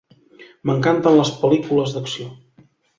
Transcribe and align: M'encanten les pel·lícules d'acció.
M'encanten 0.69 1.19
les 1.21 1.33
pel·lícules 1.45 1.97
d'acció. 1.99 2.31